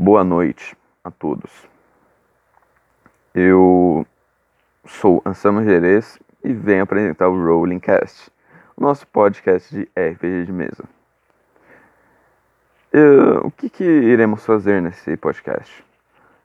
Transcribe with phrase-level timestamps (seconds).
[0.00, 1.68] Boa noite a todos.
[3.34, 4.06] Eu
[4.86, 8.30] sou Anselmo Gerês e venho apresentar o Rolling Cast,
[8.76, 10.84] o nosso podcast de RPG de mesa.
[12.92, 15.84] Eu, o que, que iremos fazer nesse podcast?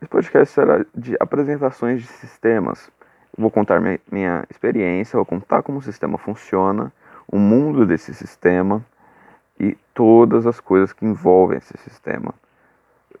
[0.00, 2.90] Esse podcast será de apresentações de sistemas.
[3.36, 6.90] Eu vou contar minha, minha experiência, vou contar como o sistema funciona,
[7.30, 8.82] o mundo desse sistema
[9.60, 12.32] e todas as coisas que envolvem esse sistema.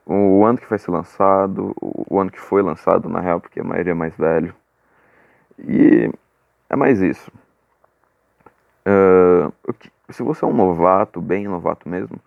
[0.06, 3.64] O ano que vai ser lançado, o ano que foi lançado, na real, porque a
[3.64, 4.54] maioria é mais velho.
[5.58, 6.10] E
[6.68, 7.30] é mais isso.
[8.86, 9.52] Uh,
[10.10, 12.20] se você é um novato, bem novato mesmo,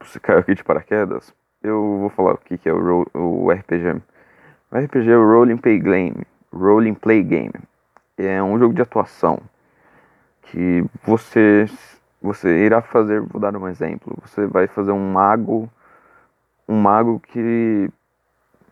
[0.00, 4.02] você caiu aqui de paraquedas, eu vou falar o que, que é o, o RPG.
[4.70, 6.26] O RPG é o Rolling Play Game.
[6.52, 7.54] Rolling Play Game.
[8.18, 9.40] É um jogo de atuação
[10.42, 11.66] que você
[12.20, 15.68] você irá fazer, vou dar um exemplo, você vai fazer um mago,
[16.72, 17.90] um mago que,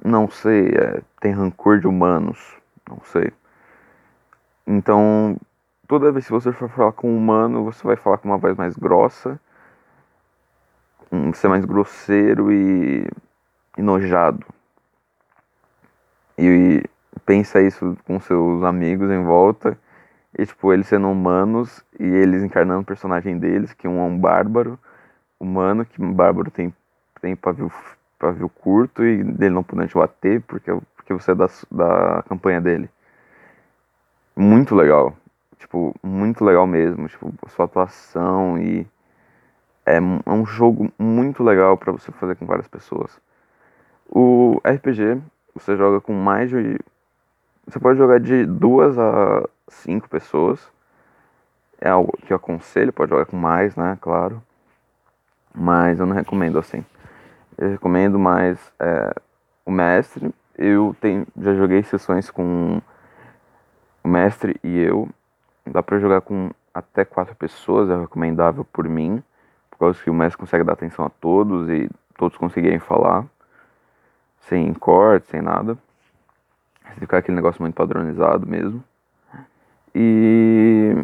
[0.04, 2.38] não sei, é, tem rancor de humanos,
[2.88, 3.32] não sei.
[4.66, 5.36] Então,
[5.86, 8.56] toda vez que você for falar com um humano, você vai falar com uma voz
[8.56, 9.38] mais grossa,
[11.12, 13.06] um, ser mais grosseiro e
[13.76, 14.46] enojado.
[16.38, 16.82] E,
[17.14, 19.76] e pensa isso com seus amigos em volta
[20.38, 24.18] e, tipo, eles sendo humanos e eles encarnando o personagem deles, que um é um
[24.18, 24.78] bárbaro
[25.38, 26.72] humano, que um bárbaro tem,
[27.20, 27.70] tem pavio,
[28.18, 32.60] pavio curto e dele não podendo te bater porque, porque você é da, da campanha
[32.60, 32.88] dele.
[34.36, 35.14] Muito legal.
[35.58, 37.08] Tipo, muito legal mesmo.
[37.08, 38.86] Tipo, sua atuação e.
[39.84, 43.20] É, é um jogo muito legal para você fazer com várias pessoas.
[44.08, 45.20] O RPG,
[45.54, 46.78] você joga com mais de.
[47.66, 50.60] Você pode jogar de duas a cinco pessoas.
[51.80, 53.96] É algo que eu aconselho, pode jogar com mais, né?
[54.00, 54.42] Claro.
[55.54, 56.84] Mas eu não recomendo assim.
[57.60, 59.14] Eu recomendo mais é,
[59.66, 60.34] o mestre.
[60.56, 62.80] Eu tenho, já joguei sessões com
[64.02, 65.06] o mestre e eu.
[65.66, 69.22] Dá pra jogar com até quatro pessoas, é recomendável por mim.
[69.70, 73.26] Por causa que o mestre consegue dar atenção a todos e todos conseguirem falar.
[74.48, 75.76] Sem corte, sem nada.
[76.98, 78.82] Ficar aquele negócio muito padronizado mesmo.
[79.94, 80.96] E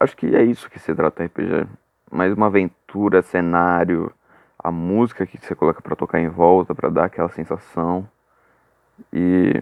[0.00, 1.68] acho que é isso que se trata RPG.
[2.10, 4.12] Mais uma aventura, cenário,
[4.62, 8.08] a música que você coloca para tocar em volta, para dar aquela sensação.
[9.12, 9.60] E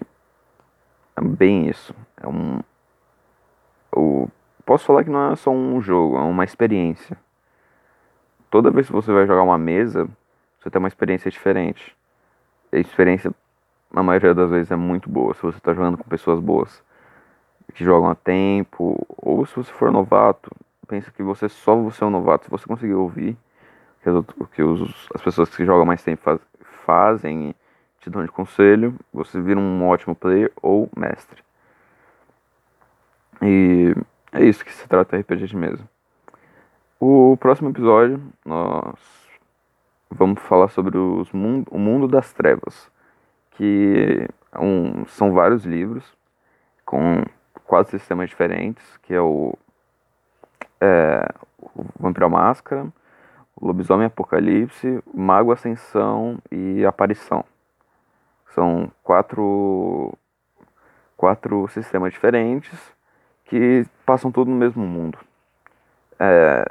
[1.15, 1.95] é bem isso.
[2.17, 2.59] É um
[3.95, 4.29] eu
[4.65, 7.17] posso falar que não é só um jogo, é uma experiência.
[8.49, 10.07] Toda vez que você vai jogar uma mesa,
[10.59, 11.95] você tem uma experiência diferente.
[12.71, 13.31] E a experiência,
[13.91, 16.83] na maioria das vezes, é muito boa se você está jogando com pessoas boas
[17.73, 20.51] que jogam há tempo, ou se você for novato,
[20.87, 22.45] pensa que você só você é um novato.
[22.45, 23.37] Se você conseguir ouvir
[24.09, 26.39] o que os, as pessoas que jogam mais tempo faz,
[26.85, 27.55] fazem
[27.99, 31.43] te dão de conselho, você vira um ótimo player ou mestre.
[33.41, 33.95] E
[34.31, 35.87] é isso que se trata RPG de mesa.
[36.99, 38.97] O próximo episódio nós
[40.09, 42.91] vamos falar sobre os mundo, o mundo das trevas,
[43.51, 46.03] que é um, são vários livros
[46.85, 47.23] com
[47.65, 49.55] quatro sistemas diferentes, que é o,
[50.79, 52.93] é, o Vampiro Máscara, o
[53.61, 57.45] Lobisomem Apocalipse, o Mago Ascensão e Aparição.
[58.55, 60.17] São quatro,
[61.15, 62.77] quatro sistemas diferentes
[63.45, 65.17] que passam tudo no mesmo mundo.
[66.19, 66.65] É,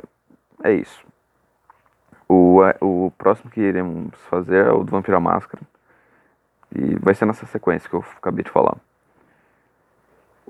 [0.65, 1.07] é isso.
[2.29, 5.63] O, o próximo que iremos fazer é o do Vampiro Máscara.
[6.75, 8.77] E vai ser nessa sequência que eu acabei de falar.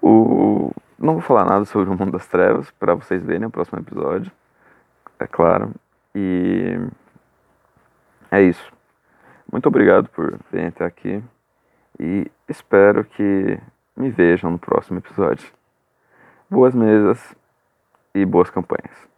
[0.03, 0.71] O...
[0.99, 4.31] Não vou falar nada sobre o Mundo das Trevas, para vocês verem no próximo episódio,
[5.19, 5.73] é claro.
[6.15, 6.79] E
[8.31, 8.73] é isso.
[9.51, 11.23] Muito obrigado por virem até aqui
[11.99, 13.59] e espero que
[13.97, 15.53] me vejam no próximo episódio.
[16.49, 17.35] Boas mesas
[18.15, 19.10] e boas campanhas.